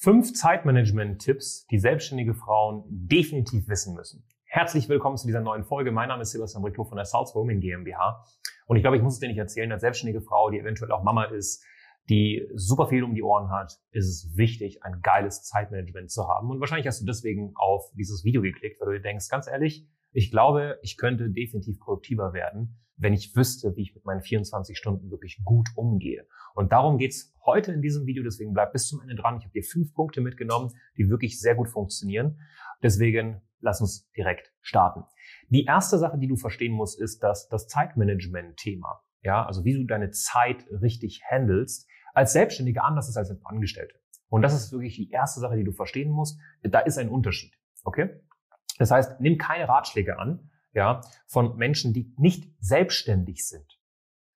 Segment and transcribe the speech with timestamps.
[0.00, 4.24] Fünf Zeitmanagement-Tipps, die selbstständige Frauen definitiv wissen müssen.
[4.44, 5.90] Herzlich willkommen zu dieser neuen Folge.
[5.90, 8.24] Mein Name ist Sebastian Briclo von der South Women GmbH.
[8.68, 11.02] Und ich glaube, ich muss es dir nicht erzählen, als selbstständige Frau, die eventuell auch
[11.02, 11.64] Mama ist,
[12.08, 16.48] die super viel um die Ohren hat, ist es wichtig, ein geiles Zeitmanagement zu haben.
[16.48, 19.84] Und wahrscheinlich hast du deswegen auf dieses Video geklickt, weil du dir denkst, ganz ehrlich,
[20.18, 24.76] ich glaube, ich könnte definitiv produktiver werden, wenn ich wüsste, wie ich mit meinen 24
[24.76, 26.26] Stunden wirklich gut umgehe.
[26.56, 29.36] Und darum geht's heute in diesem Video, deswegen bleib bis zum Ende dran.
[29.38, 32.40] Ich habe dir fünf Punkte mitgenommen, die wirklich sehr gut funktionieren.
[32.82, 35.04] Deswegen lass uns direkt starten.
[35.50, 39.84] Die erste Sache, die du verstehen musst, ist, dass das Zeitmanagement-Thema, ja, also wie du
[39.84, 43.94] deine Zeit richtig handelst, als Selbstständiger anders ist als als Angestellte.
[44.30, 46.40] Und das ist wirklich die erste Sache, die du verstehen musst.
[46.64, 47.54] Da ist ein Unterschied.
[47.84, 48.20] Okay?
[48.78, 53.78] Das heißt, nimm keine Ratschläge an, ja, von Menschen, die nicht selbstständig sind,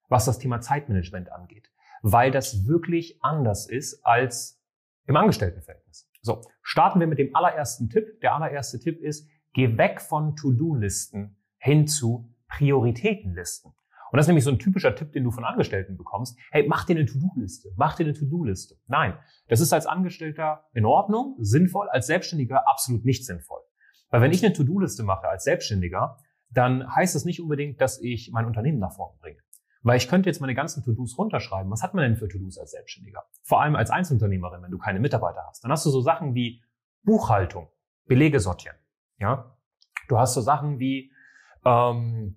[0.09, 1.71] was das Thema Zeitmanagement angeht,
[2.03, 4.61] weil das wirklich anders ist als
[5.07, 6.09] im Angestelltenverhältnis.
[6.21, 8.21] So, starten wir mit dem allerersten Tipp.
[8.21, 13.73] Der allererste Tipp ist, geh weg von To-Do-Listen hin zu Prioritätenlisten.
[14.13, 16.39] Und das ist nämlich so ein typischer Tipp, den du von Angestellten bekommst.
[16.51, 17.73] Hey, mach dir eine To-Do-Liste.
[17.77, 18.77] Mach dir eine To-Do-Liste.
[18.87, 19.17] Nein,
[19.49, 23.62] das ist als Angestellter in Ordnung, sinnvoll, als Selbstständiger absolut nicht sinnvoll.
[24.13, 26.19] Weil wenn ich eine To-Do-Liste mache als Selbstständiger,
[26.51, 29.39] dann heißt das nicht unbedingt, dass ich mein Unternehmen nach vorne bringe.
[29.83, 31.73] Weil ich könnte jetzt meine ganzen To-Dos runterschreiben.
[31.73, 33.25] Was hat man denn für To-Dos als Selbstständiger?
[33.43, 35.65] Vor allem als Einzelunternehmerin, wenn du keine Mitarbeiter hast.
[35.65, 36.63] Dann hast du so Sachen wie
[37.05, 37.69] Buchhaltung,
[38.07, 38.77] Belege sortieren.
[39.19, 39.57] Ja,
[40.09, 41.11] du hast so Sachen wie
[41.65, 42.37] ähm,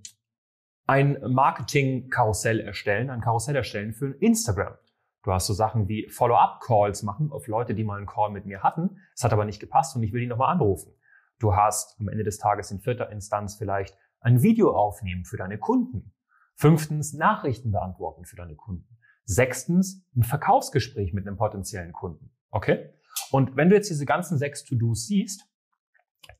[0.88, 4.76] ein Marketing-Karussell erstellen, ein Karussell erstellen für Instagram.
[5.24, 8.64] Du hast so Sachen wie Follow-up-Calls machen auf Leute, die mal einen Call mit mir
[8.64, 8.98] hatten.
[9.14, 10.94] Es hat aber nicht gepasst und ich will die nochmal anrufen.
[11.40, 15.58] Du hast am Ende des Tages in vierter Instanz vielleicht ein Video aufnehmen für deine
[15.58, 16.14] Kunden.
[16.56, 18.98] Fünftens Nachrichten beantworten für deine Kunden.
[19.26, 22.32] Sechstens ein Verkaufsgespräch mit einem potenziellen Kunden.
[22.52, 22.94] Okay?
[23.32, 25.46] Und wenn du jetzt diese ganzen sechs To-Dos siehst,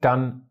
[0.02, 0.50] dann,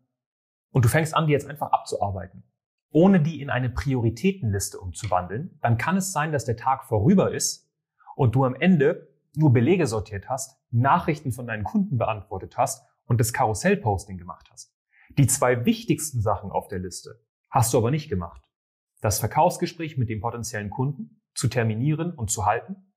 [0.71, 2.43] und du fängst an, die jetzt einfach abzuarbeiten,
[2.91, 7.69] ohne die in eine Prioritätenliste umzuwandeln, dann kann es sein, dass der Tag vorüber ist
[8.15, 13.19] und du am Ende nur Belege sortiert hast, Nachrichten von deinen Kunden beantwortet hast und
[13.19, 14.73] das Karussellposting gemacht hast.
[15.17, 18.41] Die zwei wichtigsten Sachen auf der Liste hast du aber nicht gemacht.
[19.01, 22.93] Das Verkaufsgespräch mit dem potenziellen Kunden zu terminieren und zu halten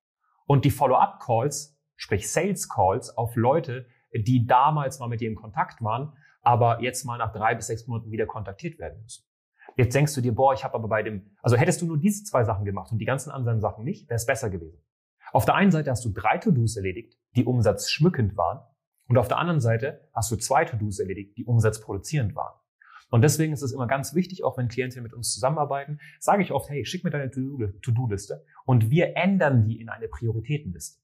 [0.46, 6.12] und die Follow-up-Calls, sprich Sales-Calls auf Leute, die damals mal mit dir in Kontakt waren,
[6.40, 9.24] aber jetzt mal nach drei bis sechs Monaten wieder kontaktiert werden müssen.
[9.76, 12.24] Jetzt denkst du dir, boah, ich habe aber bei dem, also hättest du nur diese
[12.24, 14.82] zwei Sachen gemacht und die ganzen anderen Sachen nicht, wäre es besser gewesen.
[15.32, 18.60] Auf der einen Seite hast du drei To-Dos erledigt, die umsatzschmückend waren
[19.08, 22.54] und auf der anderen Seite hast du zwei To-Dos erledigt, die umsatzproduzierend waren.
[23.10, 26.52] Und deswegen ist es immer ganz wichtig, auch wenn Klientinnen mit uns zusammenarbeiten, sage ich
[26.52, 31.00] oft, hey, schick mir deine To-Do-Liste und wir ändern die in eine Prioritätenliste.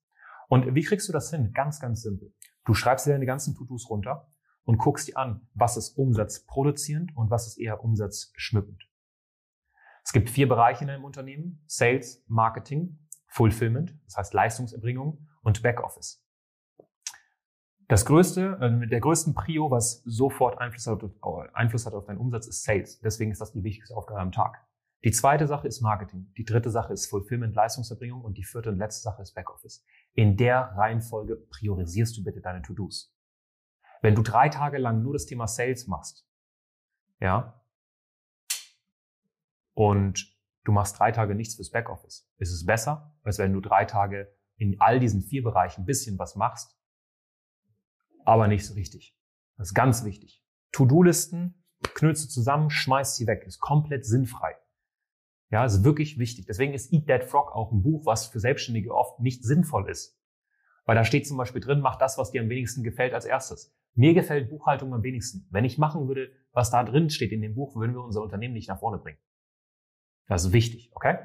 [0.49, 1.53] Und wie kriegst du das hin?
[1.55, 2.35] Ganz, ganz simpel.
[2.67, 4.29] Du schreibst dir deine ganzen To-Dos runter
[4.65, 8.83] und guckst dir an, was ist umsatzproduzierend und was ist eher umsatzschmückend.
[10.05, 11.65] Es gibt vier Bereiche in einem Unternehmen.
[11.67, 12.99] Sales, Marketing,
[13.29, 16.24] Fulfillment, das heißt Leistungserbringung und Backoffice.
[17.89, 21.03] Das größte, äh, der größten Prio, was sofort Einfluss hat,
[21.53, 23.01] Einfluss hat auf deinen Umsatz, ist Sales.
[23.01, 24.67] Deswegen ist das die wichtigste Aufgabe am Tag.
[25.05, 26.33] Die zweite Sache ist Marketing.
[26.39, 29.85] Die dritte Sache ist Fulfillment, Leistungserbringung und die vierte und letzte Sache ist Backoffice.
[30.15, 33.15] In der Reihenfolge priorisierst du bitte deine To-Dos.
[34.01, 36.27] Wenn du drei Tage lang nur das Thema Sales machst,
[37.21, 37.63] ja,
[39.75, 40.35] und
[40.65, 44.35] du machst drei Tage nichts fürs Backoffice, ist es besser, als wenn du drei Tage
[44.57, 46.79] in all diesen vier Bereichen ein bisschen was machst
[48.25, 49.17] aber nicht so richtig.
[49.57, 50.43] Das ist ganz wichtig.
[50.73, 51.65] To-Do-Listen
[51.95, 53.45] knüllst du zusammen, schmeißt sie weg.
[53.47, 54.57] Ist komplett sinnfrei.
[55.51, 56.47] Ja, ist wirklich wichtig.
[56.47, 60.19] Deswegen ist Eat That Frog auch ein Buch, was für Selbstständige oft nicht sinnvoll ist.
[60.85, 63.75] Weil da steht zum Beispiel drin, mach das, was dir am wenigsten gefällt als erstes.
[63.95, 65.47] Mir gefällt Buchhaltung am wenigsten.
[65.51, 68.55] Wenn ich machen würde, was da drin steht in dem Buch, würden wir unser Unternehmen
[68.55, 69.19] nicht nach vorne bringen.
[70.27, 71.19] Das ist wichtig, okay?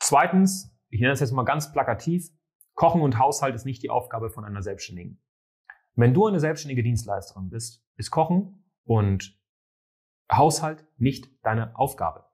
[0.00, 2.28] Zweitens, ich nenne das jetzt mal ganz plakativ,
[2.74, 5.22] Kochen und Haushalt ist nicht die Aufgabe von einer Selbstständigen.
[5.96, 9.34] Wenn du eine selbstständige Dienstleisterin bist, ist Kochen und
[10.30, 12.26] Haushalt nicht deine Aufgabe.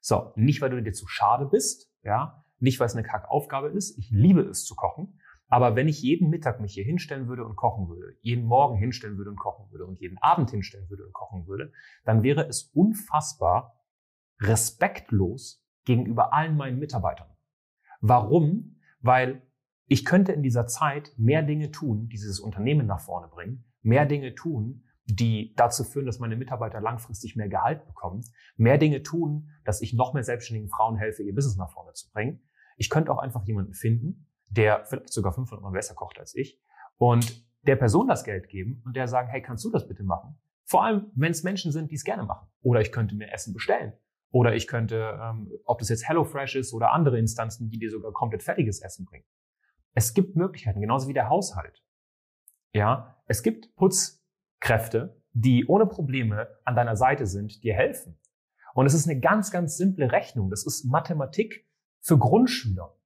[0.00, 3.98] So, nicht weil du dir zu schade bist, ja, nicht weil es eine Kackaufgabe ist.
[3.98, 5.18] Ich liebe es zu kochen.
[5.48, 9.18] Aber wenn ich jeden Mittag mich hier hinstellen würde und kochen würde, jeden Morgen hinstellen
[9.18, 11.72] würde und kochen würde und jeden Abend hinstellen würde und kochen würde,
[12.04, 13.84] dann wäre es unfassbar
[14.40, 17.28] respektlos gegenüber allen meinen Mitarbeitern.
[18.00, 18.80] Warum?
[19.00, 19.42] Weil
[19.86, 24.06] ich könnte in dieser Zeit mehr Dinge tun, die dieses Unternehmen nach vorne bringen, mehr
[24.06, 28.24] Dinge tun, die dazu führen, dass meine Mitarbeiter langfristig mehr Gehalt bekommen,
[28.56, 32.10] mehr Dinge tun, dass ich noch mehr selbstständigen Frauen helfe, ihr Business nach vorne zu
[32.10, 32.40] bringen.
[32.76, 36.60] Ich könnte auch einfach jemanden finden, der vielleicht sogar 500 Mal besser kocht als ich
[36.96, 40.38] und der Person das Geld geben und der sagen, hey, kannst du das bitte machen?
[40.64, 42.48] Vor allem, wenn es Menschen sind, die es gerne machen.
[42.62, 43.92] Oder ich könnte mir Essen bestellen.
[44.30, 48.12] Oder ich könnte, ähm, ob das jetzt HelloFresh ist oder andere Instanzen, die dir sogar
[48.12, 49.24] komplett fertiges Essen bringen.
[49.94, 51.84] Es gibt Möglichkeiten, genauso wie der Haushalt.
[52.72, 58.18] Ja, es gibt Putzkräfte, die ohne Probleme an deiner Seite sind, dir helfen.
[58.74, 60.50] Und es ist eine ganz, ganz simple Rechnung.
[60.50, 61.68] Das ist Mathematik
[62.00, 62.96] für Grundschüler.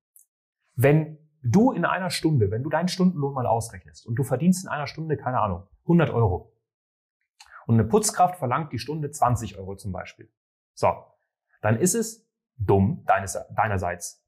[0.75, 4.71] Wenn du in einer Stunde, wenn du deinen Stundenlohn mal ausrechnest und du verdienst in
[4.71, 6.53] einer Stunde, keine Ahnung, 100 Euro
[7.67, 10.31] und eine Putzkraft verlangt die Stunde 20 Euro zum Beispiel.
[10.75, 10.93] So,
[11.63, 14.26] dann ist es dumm deines, deinerseits,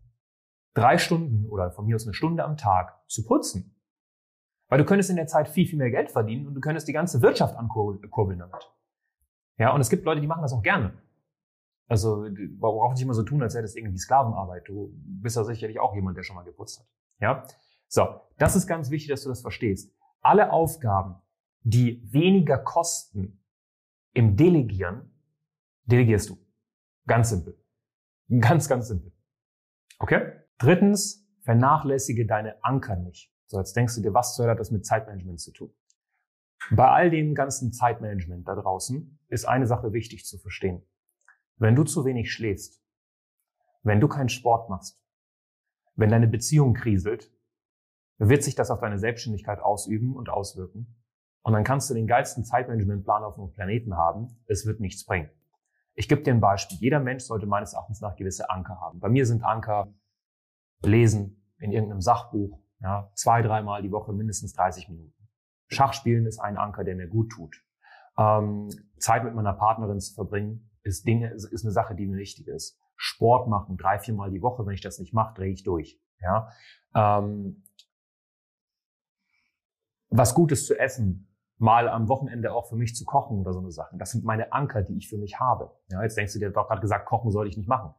[0.75, 3.75] drei Stunden oder von mir aus eine Stunde am Tag zu putzen.
[4.69, 6.93] Weil du könntest in der Zeit viel, viel mehr Geld verdienen und du könntest die
[6.93, 8.71] ganze Wirtschaft ankurbeln damit.
[9.57, 10.93] Ja, und es gibt Leute, die machen das auch gerne.
[11.89, 12.29] Also,
[12.59, 14.69] worauf nicht immer so tun, als wäre das irgendwie Sklavenarbeit.
[14.69, 16.87] Du bist ja sicherlich auch jemand, der schon mal geputzt hat.
[17.19, 17.47] Ja?
[17.89, 18.21] So.
[18.37, 19.91] Das ist ganz wichtig, dass du das verstehst.
[20.21, 21.17] Alle Aufgaben,
[21.63, 23.43] die weniger kosten
[24.13, 25.11] im Delegieren,
[25.87, 26.39] delegierst du.
[27.07, 27.59] Ganz simpel.
[28.39, 29.13] Ganz, ganz simpel.
[29.99, 30.33] Okay?
[30.59, 33.33] Drittens, vernachlässige deine Anker nicht.
[33.47, 35.75] So, jetzt denkst du dir, was soll das mit Zeitmanagement zu tun?
[36.71, 40.83] Bei all dem ganzen Zeitmanagement da draußen ist eine Sache wichtig zu verstehen.
[41.57, 42.83] Wenn du zu wenig schläfst,
[43.83, 45.01] wenn du keinen Sport machst,
[45.95, 47.33] wenn deine Beziehung kriselt,
[48.19, 50.97] wird sich das auf deine Selbstständigkeit ausüben und auswirken.
[51.43, 54.43] Und dann kannst du den geilsten Zeitmanagementplan auf dem Planeten haben.
[54.47, 55.31] Es wird nichts bringen.
[55.95, 56.79] Ich gebe dir ein Beispiel.
[56.79, 59.01] Jeder Mensch sollte meines Erachtens nach gewisse Anker haben.
[59.01, 59.93] Bei mir sind Anker
[60.83, 65.15] lesen in irgendeinem Sachbuch, ja, zwei, dreimal die Woche mindestens 30 Minuten.
[65.69, 67.57] Schachspielen ist ein Anker, der mir gut tut.
[68.19, 72.47] Ähm, Zeit mit meiner Partnerin zu verbringen, ist Dinge, ist eine Sache, die mir wichtig
[72.49, 72.81] ist.
[72.97, 74.67] Sport machen, drei, viermal die Woche.
[74.67, 76.01] Wenn ich das nicht mache, drehe ich durch.
[76.21, 76.51] Ja?
[76.95, 77.65] Ähm,
[80.09, 81.29] was Gutes zu essen,
[81.59, 83.99] mal am Wochenende auch für mich zu kochen oder so eine Sachen.
[83.99, 85.77] Das sind meine Anker, die ich für mich habe.
[85.91, 87.95] Ja, jetzt denkst du dir, doch gerade gesagt, kochen soll ich nicht machen.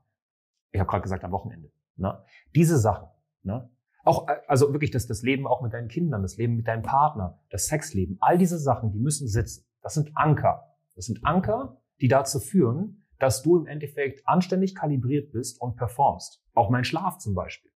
[0.71, 1.71] Ich habe gerade gesagt, am Wochenende.
[1.99, 2.23] Ne?
[2.55, 3.07] Diese Sachen.
[3.43, 3.69] Ne?
[4.03, 6.83] Auch, äh, also wirklich das, das Leben auch mit deinen Kindern, das Leben mit deinem
[6.83, 9.65] Partner, das Sexleben, all diese Sachen, die müssen sitzen.
[9.81, 10.75] Das sind Anker.
[10.95, 16.43] Das sind Anker, die dazu führen, dass du im Endeffekt anständig kalibriert bist und performst.
[16.53, 17.71] Auch mein Schlaf zum Beispiel.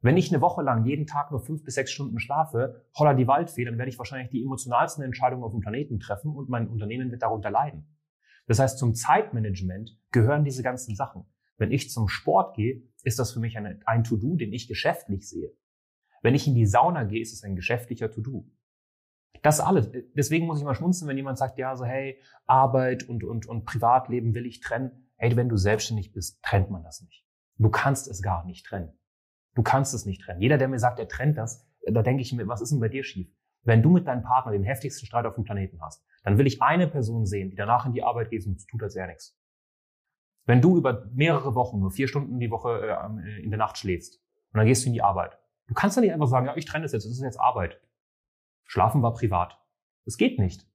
[0.00, 3.26] Wenn ich eine Woche lang jeden Tag nur fünf bis sechs Stunden schlafe, holler die
[3.26, 7.10] Waldfee, dann werde ich wahrscheinlich die emotionalsten Entscheidungen auf dem Planeten treffen und mein Unternehmen
[7.10, 7.96] wird darunter leiden.
[8.46, 11.26] Das heißt, zum Zeitmanagement gehören diese ganzen Sachen.
[11.58, 15.28] Wenn ich zum Sport gehe, ist das für mich eine, ein To-Do, den ich geschäftlich
[15.28, 15.52] sehe.
[16.22, 18.48] Wenn ich in die Sauna gehe, ist es ein geschäftlicher To-Do.
[19.42, 19.90] Das alles.
[20.14, 23.64] Deswegen muss ich mal schmunzeln, wenn jemand sagt, ja, so, hey, Arbeit und, und, und
[23.64, 25.10] Privatleben will ich trennen.
[25.16, 27.24] Hey, wenn du selbstständig bist, trennt man das nicht.
[27.56, 28.92] Du kannst es gar nicht trennen.
[29.54, 30.40] Du kannst es nicht trennen.
[30.40, 32.88] Jeder, der mir sagt, er trennt das, da denke ich mir, was ist denn bei
[32.88, 33.28] dir schief?
[33.62, 36.62] Wenn du mit deinem Partner den heftigsten Streit auf dem Planeten hast, dann will ich
[36.62, 39.36] eine Person sehen, die danach in die Arbeit geht und tut, als wäre nichts.
[40.48, 44.18] Wenn du über mehrere Wochen, nur vier Stunden die Woche äh, in der Nacht schläfst
[44.52, 46.64] und dann gehst du in die Arbeit, du kannst ja nicht einfach sagen, ja, ich
[46.64, 47.78] trenne das jetzt, das ist jetzt Arbeit.
[48.64, 49.58] Schlafen war privat.
[50.06, 50.66] Das geht nicht.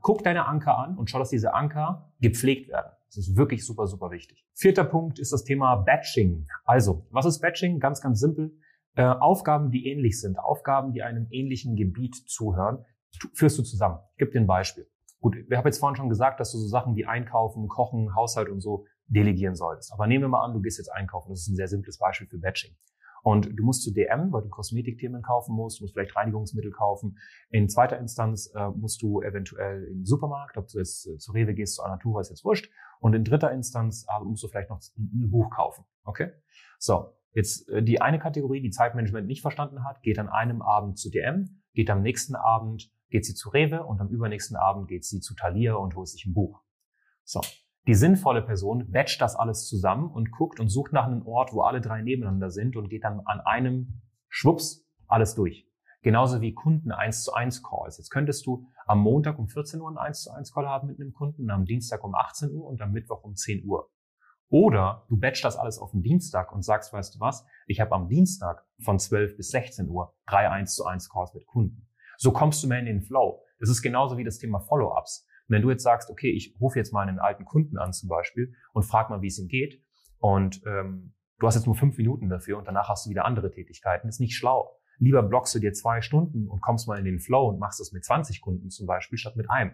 [0.00, 2.90] Guck deine Anker an und schau, dass diese Anker gepflegt werden.
[3.08, 4.46] Das ist wirklich super, super wichtig.
[4.54, 6.48] Vierter Punkt ist das Thema Batching.
[6.64, 7.80] Also, was ist Batching?
[7.80, 8.56] Ganz, ganz simpel.
[8.96, 12.86] Äh, Aufgaben, die ähnlich sind, Aufgaben, die einem ähnlichen Gebiet zuhören,
[13.34, 13.98] führst du zusammen.
[14.12, 14.88] Ich gebe dir ein Beispiel.
[15.24, 18.50] Gut, wir haben jetzt vorhin schon gesagt, dass du so Sachen wie Einkaufen, Kochen, Haushalt
[18.50, 19.90] und so delegieren solltest.
[19.94, 21.30] Aber nehmen wir mal an, du gehst jetzt einkaufen.
[21.30, 22.76] Das ist ein sehr simples Beispiel für Batching.
[23.22, 27.16] Und du musst zu DM, weil du Kosmetikthemen kaufen musst, du musst vielleicht Reinigungsmittel kaufen.
[27.48, 31.32] In zweiter Instanz äh, musst du eventuell in den Supermarkt, ob du jetzt äh, zu
[31.32, 32.70] Rewe gehst, zu Anatura, ist jetzt wurscht.
[33.00, 35.86] Und in dritter Instanz äh, musst du vielleicht noch ein Buch kaufen.
[36.04, 36.32] Okay?
[36.78, 40.98] So, jetzt äh, die eine Kategorie, die Zeitmanagement nicht verstanden hat, geht an einem Abend
[40.98, 45.04] zu DM, geht am nächsten Abend, geht sie zu Rewe und am übernächsten Abend geht
[45.04, 46.64] sie zu Thalia und holt sich ein Buch.
[47.22, 47.40] So,
[47.86, 51.60] die sinnvolle Person batcht das alles zusammen und guckt und sucht nach einem Ort, wo
[51.62, 55.70] alle drei nebeneinander sind und geht dann an einem Schwupps alles durch.
[56.02, 57.98] Genauso wie Kunden 1 zu 1 Calls.
[57.98, 61.00] Jetzt könntest du am Montag um 14 Uhr einen 1 zu 1 Call haben mit
[61.00, 63.92] einem Kunden, am Dienstag um 18 Uhr und am Mittwoch um 10 Uhr.
[64.48, 67.92] Oder du batchst das alles auf den Dienstag und sagst, weißt du was, ich habe
[67.92, 71.88] am Dienstag von 12 bis 16 Uhr drei 1 zu 1 Calls mit Kunden.
[72.16, 73.42] So kommst du mehr in den Flow.
[73.58, 75.26] Das ist genauso wie das Thema Follow-ups.
[75.48, 78.54] Wenn du jetzt sagst, okay, ich rufe jetzt mal einen alten Kunden an zum Beispiel
[78.72, 79.82] und frag mal, wie es ihm geht,
[80.18, 83.50] und ähm, du hast jetzt nur fünf Minuten dafür und danach hast du wieder andere
[83.50, 84.80] Tätigkeiten, das ist nicht schlau.
[84.98, 87.92] Lieber blockst du dir zwei Stunden und kommst mal in den Flow und machst das
[87.92, 89.72] mit 20 Kunden zum Beispiel statt mit einem.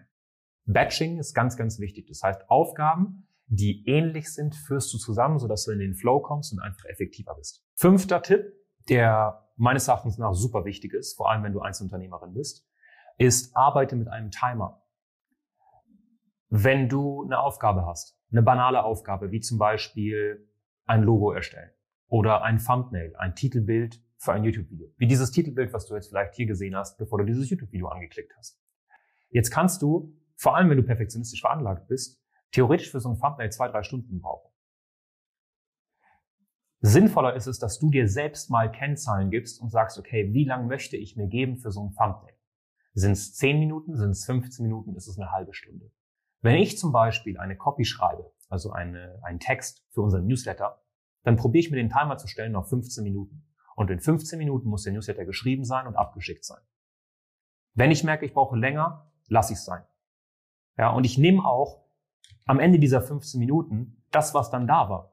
[0.65, 2.07] Batching ist ganz, ganz wichtig.
[2.07, 6.53] Das heißt, Aufgaben, die ähnlich sind, führst du zusammen, sodass du in den Flow kommst
[6.53, 7.63] und einfach effektiver bist.
[7.75, 8.51] Fünfter Tipp,
[8.89, 12.67] der meines Erachtens nach super wichtig ist, vor allem wenn du Einzelunternehmerin bist,
[13.17, 14.81] ist arbeite mit einem Timer.
[16.49, 20.49] Wenn du eine Aufgabe hast, eine banale Aufgabe, wie zum Beispiel
[20.85, 21.71] ein Logo erstellen
[22.07, 26.35] oder ein Thumbnail, ein Titelbild für ein YouTube-Video, wie dieses Titelbild, was du jetzt vielleicht
[26.35, 28.61] hier gesehen hast, bevor du dieses YouTube-Video angeklickt hast.
[29.29, 32.21] Jetzt kannst du, vor allem wenn du perfektionistisch veranlagt bist,
[32.51, 34.50] theoretisch für so ein Thumbnail zwei, drei Stunden brauchen.
[36.83, 40.67] Sinnvoller ist es, dass du dir selbst mal Kennzahlen gibst und sagst, okay, wie lang
[40.67, 42.33] möchte ich mir geben für so ein Thumbnail?
[42.93, 45.91] Sind es 10 Minuten, sind es 15 Minuten, ist es eine halbe Stunde?
[46.41, 50.81] Wenn ich zum Beispiel eine Copy schreibe, also eine, einen Text für unseren Newsletter,
[51.23, 53.45] dann probiere ich mir den Timer zu stellen auf 15 Minuten.
[53.75, 56.61] Und in 15 Minuten muss der Newsletter geschrieben sein und abgeschickt sein.
[57.75, 59.83] Wenn ich merke, ich brauche länger, lasse ich es sein.
[60.77, 61.85] Ja, und ich nehme auch
[62.45, 65.10] am Ende dieser 15 Minuten das, was dann da war.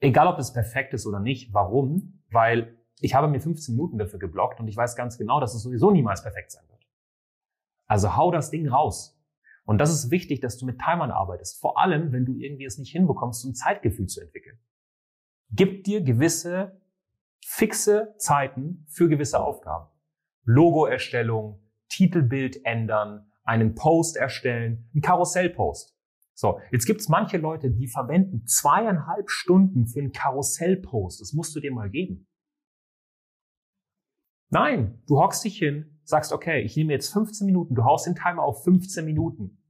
[0.00, 1.52] Egal, ob es perfekt ist oder nicht.
[1.52, 2.22] Warum?
[2.30, 5.62] Weil ich habe mir 15 Minuten dafür geblockt und ich weiß ganz genau, dass es
[5.62, 6.86] sowieso niemals perfekt sein wird.
[7.86, 9.18] Also hau das Ding raus.
[9.64, 11.60] Und das ist wichtig, dass du mit Timern arbeitest.
[11.60, 14.58] Vor allem, wenn du irgendwie es nicht hinbekommst, so ein Zeitgefühl zu entwickeln.
[15.50, 16.80] Gib dir gewisse
[17.44, 19.88] fixe Zeiten für gewisse Aufgaben.
[20.44, 25.97] Logoerstellung, Titelbild ändern, einen Post erstellen, ein Karussellpost.
[26.38, 31.20] So, jetzt gibt's manche Leute, die verwenden zweieinhalb Stunden für einen Karussellpost.
[31.20, 32.28] Das musst du dir mal geben.
[34.48, 38.14] Nein, du hockst dich hin, sagst, okay, ich nehme jetzt 15 Minuten, du haust den
[38.14, 39.60] Timer auf 15 Minuten.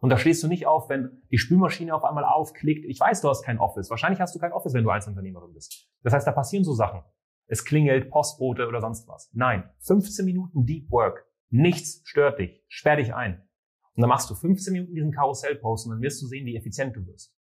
[0.00, 2.86] Und da stehst du nicht auf, wenn die Spülmaschine auf einmal aufklickt.
[2.86, 3.90] Ich weiß, du hast kein Office.
[3.90, 5.90] Wahrscheinlich hast du kein Office, wenn du Einzelunternehmerin bist.
[6.04, 7.02] Das heißt, da passieren so Sachen.
[7.48, 9.28] Es klingelt, Postbote oder sonst was.
[9.34, 11.26] Nein, 15 Minuten Deep Work.
[11.50, 12.64] Nichts stört dich.
[12.68, 13.46] Sperr dich ein.
[13.94, 16.96] Und dann machst du 15 Minuten diesen Karussellpost und dann wirst du sehen, wie effizient
[16.96, 17.34] du wirst.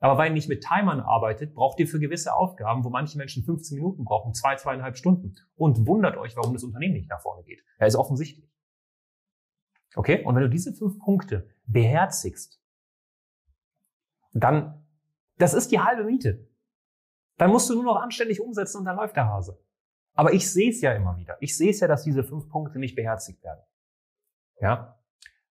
[0.00, 3.44] Aber weil ihr nicht mit Timern arbeitet, braucht ihr für gewisse Aufgaben, wo manche Menschen
[3.44, 5.36] 15 Minuten brauchen, zwei, zweieinhalb Stunden.
[5.56, 7.62] Und wundert euch, warum das Unternehmen nicht nach vorne geht.
[7.78, 8.50] Er ist offensichtlich.
[9.94, 10.24] Okay?
[10.24, 12.62] Und wenn du diese fünf Punkte beherzigst,
[14.32, 14.86] dann,
[15.36, 16.48] das ist die halbe Miete.
[17.36, 19.62] Dann musst du nur noch anständig umsetzen und dann läuft der Hase.
[20.14, 21.36] Aber ich sehe es ja immer wieder.
[21.40, 23.60] Ich sehe es ja, dass diese fünf Punkte nicht beherzigt werden.
[24.60, 24.99] Ja?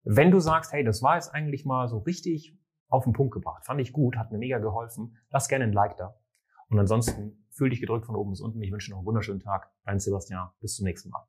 [0.09, 3.65] Wenn du sagst, hey, das war jetzt eigentlich mal so richtig auf den Punkt gebracht,
[3.65, 6.15] fand ich gut, hat mir mega geholfen, lass gerne ein Like da.
[6.69, 8.61] Und ansonsten fühl dich gedrückt von oben bis unten.
[8.61, 9.69] Ich wünsche noch einen wunderschönen Tag.
[9.83, 10.49] Dein Sebastian.
[10.61, 11.25] Bis zum nächsten Mal.